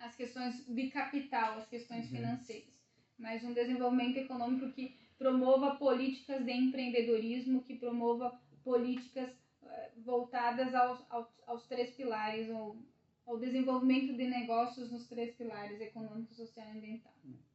às 0.00 0.16
questões 0.16 0.66
de 0.66 0.90
capital, 0.90 1.58
às 1.58 1.68
questões 1.68 2.06
uhum. 2.06 2.16
financeiras, 2.16 2.74
mas 3.16 3.44
um 3.44 3.52
desenvolvimento 3.52 4.16
econômico 4.16 4.72
que 4.72 4.98
promova 5.22 5.76
políticas 5.76 6.44
de 6.44 6.52
empreendedorismo, 6.52 7.62
que 7.62 7.76
promova 7.76 8.36
políticas 8.64 9.30
eh, 9.64 9.90
voltadas 10.04 10.74
aos, 10.74 11.00
aos, 11.08 11.28
aos 11.46 11.66
três 11.68 11.94
pilares, 11.94 12.50
ou 12.50 12.76
ao 13.24 13.38
desenvolvimento 13.38 14.16
de 14.16 14.26
negócios 14.26 14.90
nos 14.90 15.06
três 15.06 15.34
pilares, 15.36 15.80
econômico, 15.80 16.34
social 16.34 16.66
e 16.66 16.76
ambiental. 16.76 17.12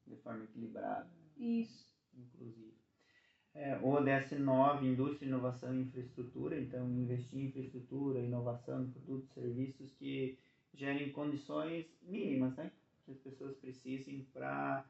De 0.07 0.15
forma 0.15 0.45
equilibrada. 0.45 1.09
Isso. 1.38 1.86
Inclusive. 2.17 2.74
É, 3.53 3.77
o 3.79 3.89
ODS 3.89 4.31
9, 4.39 4.88
Indústria, 4.88 5.27
Inovação 5.27 5.75
e 5.75 5.81
Infraestrutura, 5.81 6.59
então 6.59 6.88
investir 6.89 7.39
em 7.39 7.45
infraestrutura, 7.47 8.19
inovação, 8.19 8.89
produtos, 8.91 9.33
serviços 9.33 9.91
que 9.93 10.38
gerem 10.74 11.12
condições 11.12 11.86
mínimas, 12.03 12.55
né? 12.55 12.71
Que 13.03 13.12
as 13.12 13.17
pessoas 13.17 13.55
precisem 13.57 14.27
para 14.31 14.86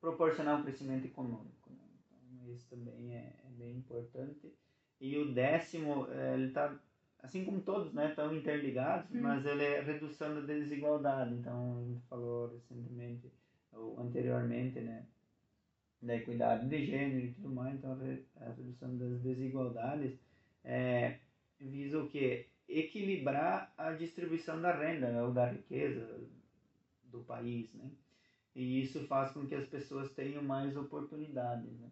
proporcionar 0.00 0.58
um 0.58 0.62
crescimento 0.62 1.06
econômico. 1.06 1.70
Né? 1.70 1.84
Então, 2.32 2.52
isso 2.52 2.66
também 2.68 3.14
é, 3.14 3.34
é, 3.44 3.50
bem 3.56 3.76
importante. 3.76 4.52
E 5.00 5.16
o 5.18 5.32
décimo, 5.32 6.08
é, 6.10 6.34
ele 6.34 6.48
está, 6.48 6.78
assim 7.22 7.44
como 7.44 7.60
todos, 7.60 7.92
né, 7.92 8.08
estão 8.10 8.34
interligados, 8.34 9.10
hum. 9.10 9.20
mas 9.20 9.44
ele 9.44 9.64
é 9.64 9.80
redução 9.80 10.34
da 10.34 10.40
desigualdade. 10.40 11.34
Então, 11.34 11.78
a 11.78 11.84
gente 11.84 12.02
falou 12.08 12.48
recentemente, 12.52 13.30
ou 13.72 13.98
anteriormente, 14.00 14.80
né, 14.80 15.06
da 16.02 16.16
equidade 16.16 16.66
de 16.66 16.86
gênero 16.86 17.26
e 17.26 17.32
tudo 17.32 17.50
mais. 17.50 17.74
Então, 17.74 17.98
a 18.36 18.50
redução 18.50 18.96
das 18.96 19.20
desigualdades 19.20 20.18
é, 20.64 21.18
visa 21.58 22.02
o 22.02 22.08
quê? 22.08 22.48
Equilibrar 22.68 23.72
a 23.76 23.92
distribuição 23.92 24.60
da 24.60 24.72
renda, 24.72 25.10
né, 25.10 25.22
ou 25.22 25.32
da 25.32 25.50
riqueza 25.50 26.20
do 27.04 27.20
país, 27.20 27.72
né? 27.74 27.90
E 28.54 28.80
isso 28.82 29.06
faz 29.06 29.32
com 29.32 29.46
que 29.46 29.54
as 29.54 29.66
pessoas 29.66 30.12
tenham 30.12 30.42
mais 30.42 30.76
oportunidades, 30.76 31.72
né? 31.78 31.88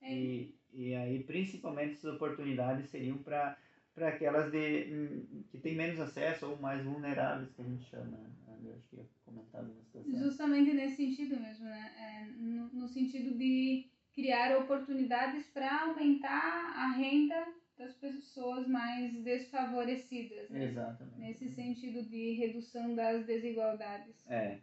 É. 0.00 0.12
E, 0.14 0.54
e 0.72 0.94
aí, 0.94 1.22
principalmente, 1.24 1.94
essas 1.94 2.14
oportunidades 2.14 2.90
seriam 2.90 3.18
para 3.18 3.56
para 3.98 4.10
aquelas 4.10 4.52
de, 4.52 4.94
hum, 4.94 5.42
que 5.50 5.58
têm 5.58 5.74
menos 5.74 5.98
acesso 5.98 6.46
ou 6.46 6.56
mais 6.58 6.84
vulneráveis, 6.84 7.50
que 7.50 7.60
a 7.60 7.64
gente 7.64 7.84
chama. 7.90 8.16
Né? 8.16 8.56
Eu 8.64 8.72
acho 8.74 8.88
que 8.88 8.96
ia 8.96 9.06
comentar 9.24 9.60
algumas 9.60 9.84
situação. 9.86 10.18
Justamente 10.18 10.72
nesse 10.72 10.96
sentido 10.96 11.40
mesmo, 11.40 11.64
né? 11.64 11.92
É, 11.98 12.24
no, 12.40 12.68
no 12.68 12.88
sentido 12.88 13.36
de 13.36 13.90
criar 14.14 14.56
oportunidades 14.56 15.46
para 15.48 15.82
aumentar 15.82 16.72
a 16.76 16.92
renda 16.92 17.44
das 17.76 17.94
pessoas 17.94 18.66
mais 18.66 19.12
desfavorecidas. 19.22 20.48
Né? 20.50 20.64
Exatamente. 20.64 21.18
Nesse 21.18 21.48
sentido 21.50 22.02
de 22.08 22.32
redução 22.34 22.94
das 22.94 23.26
desigualdades. 23.26 24.24
É. 24.28 24.60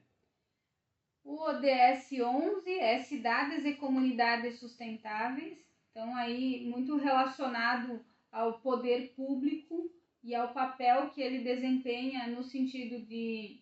O 1.25 1.41
ODS 1.41 2.11
11 2.21 2.71
é 2.71 2.99
Cidades 2.99 3.65
e 3.65 3.73
Comunidades 3.73 4.59
Sustentáveis. 4.59 5.57
Então, 5.89 6.15
aí, 6.15 6.69
muito 6.69 6.97
relacionado 6.97 8.05
ao 8.31 8.59
poder 8.59 9.11
público 9.15 9.91
e 10.23 10.35
ao 10.35 10.53
papel 10.53 11.09
que 11.09 11.21
ele 11.21 11.39
desempenha 11.39 12.27
no 12.27 12.43
sentido 12.43 13.03
de 13.07 13.59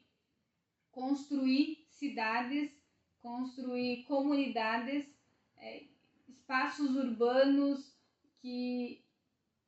construir 0.92 1.86
cidades, 1.88 2.70
construir 3.22 4.04
comunidades, 4.04 5.06
é, 5.58 5.84
espaços 6.28 6.94
urbanos 6.98 7.98
que 8.42 9.02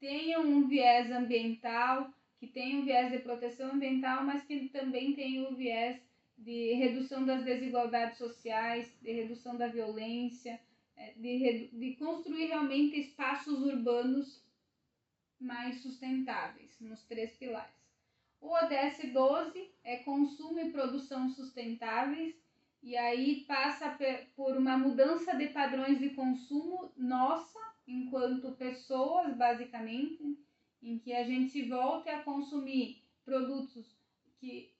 tenham 0.02 0.42
um 0.42 0.68
viés 0.68 1.10
ambiental, 1.10 2.14
que 2.42 2.48
tenham 2.48 2.82
um 2.82 2.86
viés 2.86 3.10
de 3.10 3.20
proteção 3.20 3.72
ambiental, 3.72 4.26
mas 4.26 4.44
que 4.44 4.68
também 4.68 5.14
tenham 5.14 5.50
um 5.50 5.56
viés 5.56 6.05
de 6.38 6.74
redução 6.74 7.26
das 7.26 7.44
desigualdades 7.44 8.18
sociais, 8.18 8.92
de 9.02 9.12
redução 9.12 9.56
da 9.56 9.68
violência, 9.68 10.60
é, 10.96 11.14
de, 11.14 11.70
de 11.74 11.96
construir 11.96 12.48
realmente 12.48 13.00
espaços 13.00 13.62
urbanos 13.62 14.44
mais 15.40 15.82
sustentáveis, 15.82 16.80
nos 16.80 17.04
três 17.04 17.34
pilares. 17.34 17.76
O 18.40 18.50
ODS 18.50 19.12
12 19.12 19.72
é 19.84 19.98
consumo 19.98 20.60
e 20.60 20.72
produção 20.72 21.30
sustentáveis, 21.30 22.36
e 22.84 22.96
aí 22.96 23.44
passa 23.48 23.98
por 24.36 24.56
uma 24.56 24.78
mudança 24.78 25.36
de 25.36 25.48
padrões 25.48 25.98
de 25.98 26.12
consumo 26.12 26.92
nossa, 26.96 27.60
enquanto 27.88 28.52
pessoas, 28.52 29.36
basicamente, 29.36 30.38
em 30.84 31.00
que 31.00 31.12
a 31.14 31.24
gente 31.24 31.68
volte 31.68 32.10
a 32.10 32.22
consumir 32.22 33.02
produtos 33.24 33.98
que 34.40 34.75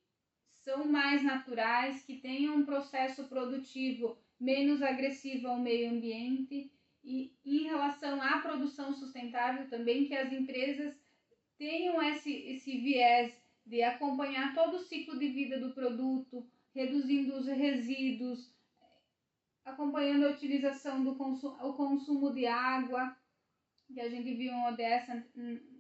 são 0.66 0.84
mais 0.84 1.24
naturais, 1.24 2.02
que 2.02 2.18
tenham 2.18 2.56
um 2.56 2.66
processo 2.66 3.26
produtivo 3.26 4.18
menos 4.40 4.82
agressivo 4.82 5.48
ao 5.48 5.60
meio 5.60 5.92
ambiente 5.92 6.72
e 7.04 7.32
em 7.46 7.64
relação 7.66 8.20
à 8.20 8.40
produção 8.40 8.92
sustentável 8.92 9.70
também 9.70 10.06
que 10.06 10.16
as 10.16 10.34
empresas 10.34 11.00
tenham 11.56 12.02
esse, 12.02 12.34
esse 12.34 12.80
viés 12.80 13.32
de 13.64 13.84
acompanhar 13.84 14.56
todo 14.56 14.78
o 14.78 14.84
ciclo 14.84 15.20
de 15.20 15.28
vida 15.30 15.60
do 15.60 15.72
produto, 15.72 16.46
reduzindo 16.74 17.36
os 17.36 17.46
resíduos, 17.46 18.52
acompanhando 19.64 20.26
a 20.26 20.32
utilização 20.32 21.04
do 21.04 21.16
consumo, 21.16 21.58
o 21.64 21.74
consumo 21.74 22.34
de 22.34 22.48
água, 22.48 23.16
que 23.94 24.02
a 24.02 24.10
gente 24.10 24.34
viu 24.34 24.52
em 24.52 24.66
ODS, 24.66 25.26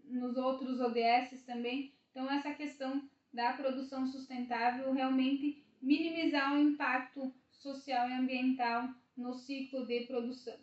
nos 0.05 0.37
outros 0.37 0.79
ODS 0.79 1.43
também. 1.43 1.91
Então, 2.11 2.31
essa 2.31 2.53
questão 2.53 3.09
da 3.35 3.53
produção 3.53 4.07
sustentável 4.07 4.93
realmente 4.93 5.63
minimizar 5.81 6.55
o 6.55 6.59
impacto 6.59 7.33
social 7.51 8.09
e 8.09 8.13
ambiental 8.13 8.89
no 9.15 9.33
ciclo 9.33 9.85
de 9.85 10.01
produção. 10.01 10.55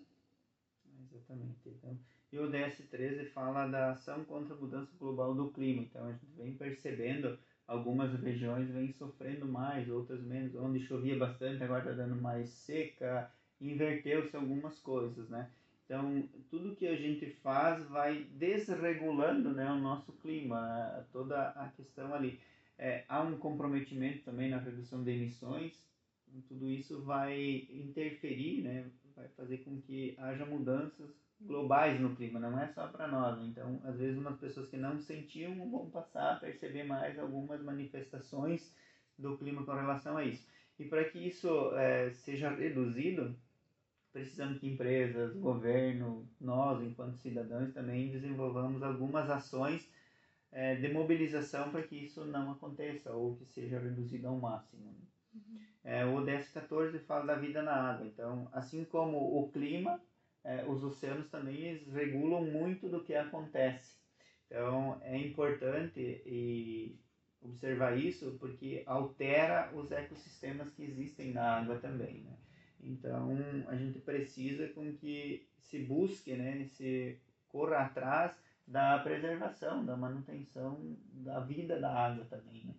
Exatamente. 1.10 1.60
Então, 1.66 1.98
e 2.32 2.38
o 2.38 2.50
DS13 2.50 3.26
fala 3.26 3.66
da 3.66 3.90
ação 3.90 4.24
contra 4.24 4.54
a 4.54 4.56
mudança 4.56 4.90
global 4.98 5.34
do 5.34 5.50
clima. 5.50 5.82
Então, 5.82 6.06
a 6.06 6.12
gente 6.12 6.26
vem 6.34 6.54
percebendo 6.54 7.38
algumas 7.66 8.12
regiões 8.20 8.70
vêm 8.70 8.92
sofrendo 8.92 9.46
mais, 9.46 9.88
outras 9.88 10.22
menos. 10.22 10.54
Onde 10.54 10.80
chovia 10.80 11.16
bastante, 11.16 11.62
agora 11.62 11.80
está 11.80 11.92
dando 11.92 12.20
mais 12.20 12.48
seca. 12.48 13.30
Inverteu-se 13.60 14.34
algumas 14.34 14.78
coisas, 14.78 15.28
né? 15.28 15.50
Então, 15.84 16.26
tudo 16.48 16.74
que 16.74 16.86
a 16.86 16.96
gente 16.96 17.26
faz 17.42 17.86
vai 17.88 18.24
desregulando 18.32 19.50
né, 19.50 19.70
o 19.70 19.78
nosso 19.78 20.10
clima, 20.12 21.06
toda 21.12 21.50
a 21.50 21.68
questão 21.68 22.14
ali. 22.14 22.40
É, 22.84 23.04
há 23.08 23.22
um 23.22 23.38
comprometimento 23.38 24.24
também 24.24 24.50
na 24.50 24.58
redução 24.58 25.04
de 25.04 25.12
emissões, 25.12 25.72
tudo 26.48 26.68
isso 26.68 27.00
vai 27.02 27.68
interferir, 27.70 28.62
né, 28.62 28.90
vai 29.14 29.28
fazer 29.36 29.58
com 29.58 29.80
que 29.82 30.16
haja 30.18 30.44
mudanças 30.44 31.14
globais 31.40 32.00
no 32.00 32.16
clima, 32.16 32.40
não 32.40 32.58
é 32.58 32.66
só 32.72 32.88
para 32.88 33.06
nós. 33.06 33.38
Né? 33.38 33.46
Então, 33.46 33.80
às 33.84 33.96
vezes, 34.00 34.18
umas 34.18 34.36
pessoas 34.36 34.68
que 34.68 34.76
não 34.76 34.98
sentiam 34.98 35.54
vão 35.70 35.90
passar 35.90 36.32
a 36.32 36.40
perceber 36.40 36.82
mais 36.82 37.16
algumas 37.20 37.62
manifestações 37.62 38.74
do 39.16 39.38
clima 39.38 39.64
com 39.64 39.74
relação 39.74 40.16
a 40.16 40.24
isso. 40.24 40.44
E 40.76 40.84
para 40.84 41.04
que 41.04 41.20
isso 41.20 41.72
é, 41.76 42.10
seja 42.10 42.50
reduzido, 42.50 43.32
precisamos 44.12 44.58
que 44.58 44.66
empresas, 44.66 45.36
governo, 45.36 46.28
nós, 46.40 46.82
enquanto 46.82 47.16
cidadãos, 47.18 47.72
também 47.72 48.10
desenvolvamos 48.10 48.82
algumas 48.82 49.30
ações 49.30 49.88
é, 50.52 50.76
de 50.76 50.88
mobilização 50.92 51.70
para 51.70 51.82
que 51.82 51.96
isso 51.96 52.24
não 52.26 52.52
aconteça 52.52 53.12
ou 53.12 53.36
que 53.36 53.46
seja 53.46 53.78
reduzido 53.78 54.28
ao 54.28 54.36
máximo. 54.36 54.94
Uhum. 55.34 55.58
É, 55.82 56.04
o 56.04 56.14
ODS 56.16 56.50
14 56.50 56.98
fala 57.00 57.26
da 57.26 57.34
vida 57.34 57.62
na 57.62 57.72
água. 57.72 58.06
Então, 58.06 58.48
assim 58.52 58.84
como 58.84 59.18
o 59.18 59.50
clima, 59.50 60.00
é, 60.44 60.64
os 60.66 60.84
oceanos 60.84 61.28
também 61.30 61.84
regulam 61.90 62.44
muito 62.44 62.88
do 62.88 63.02
que 63.02 63.14
acontece. 63.14 63.96
Então, 64.46 65.00
é 65.02 65.16
importante 65.16 66.00
e 66.26 67.00
observar 67.40 67.98
isso 67.98 68.36
porque 68.38 68.82
altera 68.86 69.72
os 69.74 69.90
ecossistemas 69.90 70.70
que 70.70 70.84
existem 70.84 71.32
na 71.32 71.58
água 71.58 71.78
também. 71.78 72.20
Né? 72.20 72.36
Então, 72.80 73.36
a 73.68 73.74
gente 73.74 73.98
precisa 74.00 74.68
com 74.68 74.92
que 74.96 75.48
se 75.58 75.78
busque, 75.78 76.34
né, 76.34 76.66
se 76.66 77.18
corra 77.48 77.78
atrás 77.78 78.36
da 78.66 78.98
preservação, 78.98 79.84
da 79.84 79.96
manutenção 79.96 80.96
da 81.12 81.40
vida 81.40 81.80
da 81.80 81.92
água 81.92 82.24
também. 82.26 82.64
Né? 82.64 82.74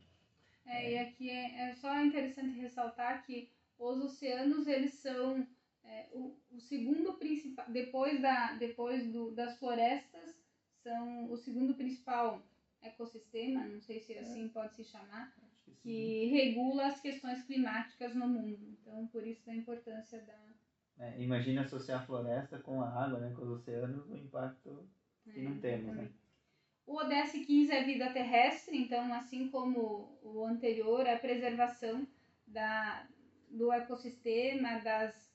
É, 0.65 0.91
e 0.91 0.97
aqui 0.97 1.29
é, 1.29 1.69
é 1.69 1.75
só 1.75 2.03
interessante 2.03 2.59
ressaltar 2.59 3.25
que 3.25 3.49
os 3.77 4.01
oceanos 4.01 4.67
eles 4.67 4.93
são 4.95 5.45
é, 5.83 6.07
o, 6.13 6.37
o, 6.51 6.59
segundo 6.59 7.13
principal 7.13 7.69
depois 7.69 8.21
da 8.21 8.53
depois 8.53 9.11
do, 9.11 9.31
das 9.31 9.57
florestas 9.57 10.35
são 10.81 11.29
o 11.29 11.35
segundo 11.35 11.75
principal 11.75 12.41
ecossistema 12.81 13.65
não 13.65 13.81
sei 13.81 13.99
se 13.99 14.17
assim 14.17 14.47
pode 14.47 14.75
se 14.75 14.83
chamar 14.85 15.33
que, 15.65 15.71
que 15.81 16.25
regula 16.27 16.87
as 16.87 17.01
questões 17.01 17.43
climáticas 17.43 18.15
no 18.15 18.27
mundo 18.27 18.69
então 18.69 19.07
por 19.07 19.25
isso 19.27 19.45
da 19.45 19.53
importância 19.53 20.21
da 20.21 20.53
é, 20.99 21.21
imagina 21.21 21.61
associar 21.61 22.01
a 22.01 22.05
floresta 22.05 22.59
com 22.59 22.81
a 22.81 23.03
água 23.03 23.19
né 23.19 23.33
com 23.35 23.41
os 23.41 23.49
oceanos 23.49 24.07
o 24.09 24.15
impacto 24.15 24.87
que 25.31 25.39
não 25.41 25.53
é, 25.53 25.59
temos 25.59 25.95
né 25.95 26.09
o 26.85 26.95
ODS 26.97 27.31
15 27.31 27.71
é 27.71 27.83
vida 27.83 28.11
terrestre, 28.11 28.77
então, 28.77 29.13
assim 29.13 29.49
como 29.49 30.19
o 30.21 30.43
anterior, 30.45 31.05
é 31.05 31.13
a 31.13 31.19
preservação 31.19 32.05
da, 32.45 33.07
do 33.49 33.71
ecossistema, 33.71 34.79
das, 34.79 35.33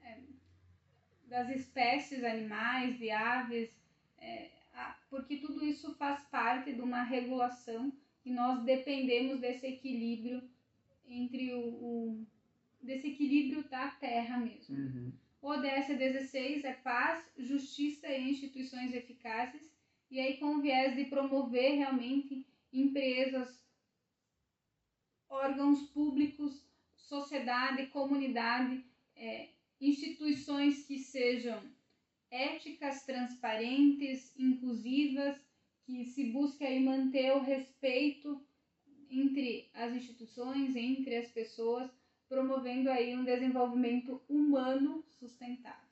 é, 0.00 0.20
das 1.26 1.50
espécies 1.50 2.22
animais, 2.22 2.96
de 2.98 3.10
aves, 3.10 3.70
é, 4.18 4.50
porque 5.10 5.38
tudo 5.38 5.64
isso 5.64 5.94
faz 5.96 6.22
parte 6.24 6.72
de 6.72 6.80
uma 6.80 7.02
regulação 7.02 7.92
e 8.24 8.30
nós 8.30 8.62
dependemos 8.62 9.40
desse 9.40 9.66
equilíbrio 9.66 10.48
entre 11.06 11.52
o, 11.54 11.60
o 11.60 12.26
desse 12.80 13.08
equilíbrio 13.08 13.68
da 13.68 13.88
terra 13.88 14.38
mesmo. 14.38 14.76
Uhum. 14.76 15.12
ODS 15.40 15.96
16 15.96 16.64
é 16.64 16.74
paz, 16.74 17.24
justiça 17.38 18.08
e 18.08 18.30
instituições 18.30 18.92
eficazes 18.92 19.70
e 20.10 20.18
aí 20.18 20.38
com 20.38 20.56
o 20.56 20.60
viés 20.60 20.96
de 20.96 21.04
promover 21.04 21.76
realmente 21.76 22.46
empresas, 22.72 23.64
órgãos 25.28 25.82
públicos, 25.90 26.66
sociedade, 26.96 27.86
comunidade, 27.86 28.84
é, 29.14 29.50
instituições 29.80 30.86
que 30.86 30.98
sejam 30.98 31.62
éticas, 32.30 33.04
transparentes, 33.04 34.34
inclusivas, 34.36 35.38
que 35.84 36.04
se 36.04 36.30
busque 36.32 36.64
aí 36.64 36.80
manter 36.80 37.32
o 37.32 37.40
respeito 37.40 38.44
entre 39.10 39.70
as 39.72 39.94
instituições, 39.94 40.76
entre 40.76 41.16
as 41.16 41.30
pessoas, 41.30 41.90
promovendo 42.28 42.90
aí 42.90 43.16
um 43.16 43.24
desenvolvimento 43.24 44.20
humano 44.28 45.02
sustentável. 45.18 45.88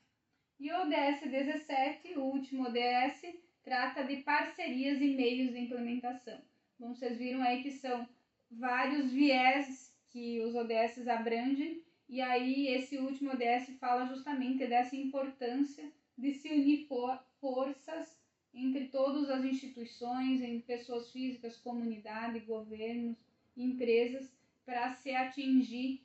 E 0.58 0.70
o 0.70 0.82
ODS 0.82 1.30
17, 1.30 2.18
o 2.18 2.22
último 2.22 2.64
ODS, 2.64 3.36
trata 3.62 4.04
de 4.04 4.16
parcerias 4.22 5.00
e 5.00 5.08
meios 5.08 5.52
de 5.52 5.58
implementação. 5.60 6.40
Bom, 6.78 6.94
vocês 6.94 7.18
viram 7.18 7.42
aí 7.42 7.62
que 7.62 7.72
são 7.72 8.08
vários 8.50 9.10
viés 9.10 9.92
que 10.08 10.40
os 10.40 10.54
ODS 10.54 11.06
abrangem, 11.08 11.82
e 12.08 12.22
aí 12.22 12.68
esse 12.68 12.96
último 12.98 13.32
ODS 13.32 13.70
fala 13.78 14.06
justamente 14.06 14.66
dessa 14.66 14.96
importância 14.96 15.90
de 16.16 16.32
se 16.32 16.48
unir 16.48 16.86
for 16.86 17.20
forças 17.40 18.16
entre 18.54 18.88
todas 18.88 19.28
as 19.28 19.44
instituições, 19.44 20.40
entre 20.40 20.62
pessoas 20.62 21.10
físicas, 21.10 21.56
comunidade, 21.58 22.40
governos, 22.40 23.18
empresas, 23.54 24.32
para 24.64 24.94
se 24.94 25.10
atingir 25.10 26.00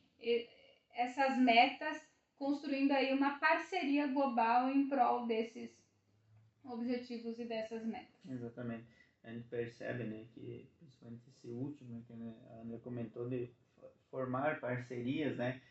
essas 0.93 1.37
metas 1.37 2.10
construindo 2.41 2.91
aí 2.91 3.13
uma 3.13 3.37
parceria 3.37 4.07
global 4.07 4.67
em 4.71 4.89
prol 4.89 5.27
desses 5.27 5.69
objetivos 6.63 7.37
e 7.37 7.45
dessas 7.45 7.85
metas. 7.85 8.15
Exatamente. 8.27 8.87
A 9.23 9.31
gente 9.31 9.47
percebe, 9.47 10.05
né, 10.05 10.25
que 10.33 10.67
principalmente 10.79 11.29
esse 11.29 11.47
último 11.49 12.03
que 12.03 12.13
a 12.13 12.61
Ana 12.61 12.79
comentou 12.79 13.29
de 13.29 13.47
formar 14.09 14.59
parcerias, 14.59 15.37
né, 15.37 15.61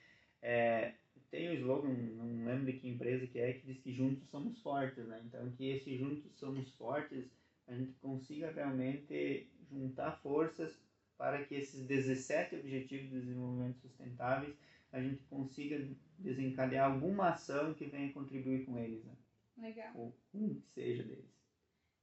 é, 0.40 0.94
tem 1.28 1.48
o 1.48 1.54
slogan, 1.54 1.88
não 1.88 2.44
lembro 2.44 2.66
de 2.66 2.78
que 2.78 2.88
empresa 2.88 3.26
que 3.26 3.40
é, 3.40 3.52
que 3.52 3.66
diz 3.66 3.82
que 3.82 3.92
juntos 3.92 4.28
somos 4.30 4.62
fortes, 4.62 5.04
né? 5.06 5.20
Então, 5.24 5.50
que 5.52 5.70
esse 5.70 5.96
juntos 5.96 6.32
somos 6.36 6.72
fortes, 6.76 7.24
a 7.66 7.74
gente 7.74 7.92
consiga 7.94 8.50
realmente 8.52 9.48
juntar 9.70 10.12
forças 10.22 10.72
para 11.18 11.44
que 11.44 11.56
esses 11.56 11.86
17 11.86 12.56
Objetivos 12.56 13.10
de 13.10 13.20
Desenvolvimento 13.20 13.80
Sustentáveis 13.80 14.56
a 14.92 15.00
gente 15.00 15.22
consiga 15.24 15.78
desencadear 16.20 16.90
alguma 16.90 17.30
ação 17.30 17.74
que 17.74 17.86
venha 17.86 18.12
contribuir 18.12 18.64
com 18.64 18.78
eles. 18.78 19.04
Né? 19.04 19.12
Legal. 19.58 19.92
Ou 19.94 20.16
um 20.34 20.54
que 20.60 20.68
seja 20.68 21.02
deles. 21.02 21.30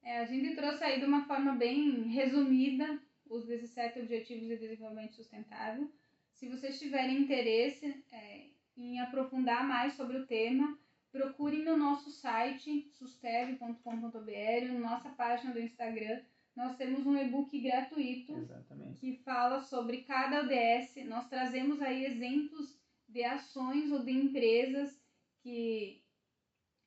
É, 0.04 0.20
a 0.20 0.26
gente 0.26 0.56
trouxe 0.56 0.84
aí 0.84 1.00
de 1.00 1.06
uma 1.06 1.26
forma 1.26 1.56
bem 1.56 2.04
resumida 2.08 3.02
os 3.30 3.46
17 3.46 4.00
Objetivos 4.00 4.48
de 4.48 4.58
Desenvolvimento 4.58 5.16
Sustentável. 5.16 5.92
Se 6.32 6.48
vocês 6.48 6.80
tiverem 6.80 7.22
interesse 7.22 8.04
é, 8.12 8.48
em 8.78 9.00
aprofundar 9.00 9.68
mais 9.68 9.94
sobre 9.94 10.18
o 10.18 10.26
tema, 10.26 10.78
procurem 11.12 11.64
no 11.64 11.76
nosso 11.76 12.12
site 12.12 12.88
sustev.com.br, 12.92 14.74
na 14.74 14.80
nossa 14.80 15.10
página 15.10 15.52
do 15.52 15.60
Instagram. 15.60 16.22
Nós 16.56 16.76
temos 16.76 17.06
um 17.06 17.18
e-book 17.18 17.60
gratuito 17.60 18.38
Exatamente. 18.38 19.00
que 19.00 19.18
fala 19.24 19.62
sobre 19.62 20.04
cada 20.04 20.42
ODS. 20.42 21.06
Nós 21.06 21.28
trazemos 21.28 21.82
aí 21.82 22.06
exemplos 22.06 22.77
de 23.08 23.24
ações 23.24 23.92
ou 23.92 24.04
de 24.04 24.12
empresas 24.12 25.00
que 25.42 26.04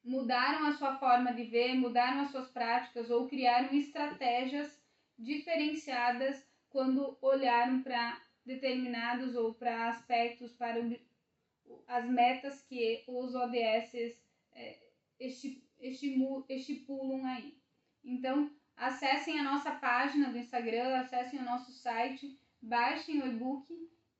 mudaram 0.03 0.67
a 0.67 0.73
sua 0.73 0.97
forma 0.97 1.33
de 1.33 1.45
ver, 1.45 1.75
mudaram 1.75 2.21
as 2.21 2.31
suas 2.31 2.49
práticas 2.51 3.11
ou 3.11 3.29
criaram 3.29 3.75
estratégias 3.75 4.81
diferenciadas 5.19 6.47
quando 6.71 7.19
olharam 7.21 7.83
para 7.83 8.21
determinados 8.45 9.35
ou 9.35 9.55
para 9.55 9.89
aspectos, 9.89 10.53
para 10.53 10.81
as 11.87 12.05
metas 12.07 12.63
que 12.63 13.05
os 13.07 13.35
ODS 13.35 14.23
é, 14.53 14.79
estipulam 16.49 17.25
aí. 17.27 17.59
Então, 18.03 18.51
acessem 18.77 19.39
a 19.39 19.45
nossa 19.45 19.71
página 19.73 20.31
do 20.31 20.39
Instagram, 20.39 20.97
acessem 21.01 21.39
o 21.39 21.45
nosso 21.45 21.71
site, 21.73 22.39
baixem 22.63 23.21
o 23.21 23.27
e-book 23.27 23.67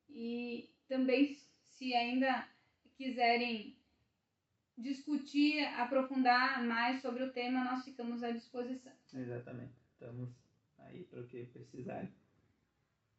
e 0.09 0.71
também, 0.87 1.37
se 1.81 1.95
ainda 1.95 2.47
quiserem 2.95 3.75
discutir, 4.77 5.65
aprofundar 5.79 6.63
mais 6.63 7.01
sobre 7.01 7.25
o 7.25 7.33
tema, 7.33 7.65
nós 7.65 7.83
ficamos 7.83 8.23
à 8.23 8.31
disposição. 8.31 8.93
Exatamente. 9.15 9.73
Estamos 9.95 10.29
aí 10.77 11.05
para 11.05 11.23
o 11.23 11.27
que 11.27 11.47
precisarem. 11.47 12.13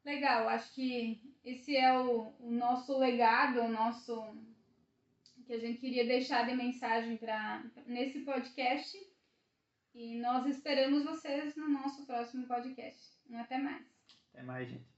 Legal, 0.05 0.47
acho 0.47 0.75
que 0.75 1.19
esse 1.43 1.75
é 1.75 1.99
o, 1.99 2.35
o 2.39 2.51
nosso 2.51 2.99
legado, 2.99 3.61
o 3.61 3.67
nosso 3.67 4.37
que 5.47 5.53
a 5.53 5.59
gente 5.59 5.79
queria 5.79 6.05
deixar 6.05 6.47
de 6.47 6.55
mensagem 6.55 7.17
para 7.17 7.65
nesse 7.87 8.19
podcast. 8.19 8.95
E 9.95 10.19
nós 10.19 10.45
esperamos 10.45 11.03
vocês 11.03 11.55
no 11.55 11.67
nosso 11.67 12.05
próximo 12.05 12.47
podcast. 12.47 13.19
Um 13.27 13.39
até 13.39 13.57
mais. 13.57 13.85
Até 14.31 14.43
mais, 14.43 14.69
gente. 14.69 14.90